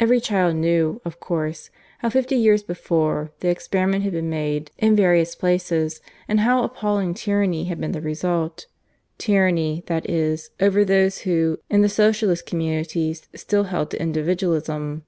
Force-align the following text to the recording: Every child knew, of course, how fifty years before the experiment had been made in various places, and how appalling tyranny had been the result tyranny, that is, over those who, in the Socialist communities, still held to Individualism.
Every 0.00 0.20
child 0.22 0.56
knew, 0.56 1.02
of 1.04 1.20
course, 1.20 1.68
how 1.98 2.08
fifty 2.08 2.34
years 2.36 2.62
before 2.62 3.32
the 3.40 3.48
experiment 3.50 4.04
had 4.04 4.12
been 4.14 4.30
made 4.30 4.70
in 4.78 4.96
various 4.96 5.34
places, 5.34 6.00
and 6.26 6.40
how 6.40 6.62
appalling 6.64 7.12
tyranny 7.12 7.64
had 7.64 7.78
been 7.78 7.92
the 7.92 8.00
result 8.00 8.68
tyranny, 9.18 9.82
that 9.84 10.08
is, 10.08 10.48
over 10.60 10.82
those 10.82 11.18
who, 11.28 11.58
in 11.68 11.82
the 11.82 11.90
Socialist 11.90 12.46
communities, 12.46 13.28
still 13.34 13.64
held 13.64 13.90
to 13.90 14.00
Individualism. 14.00 15.04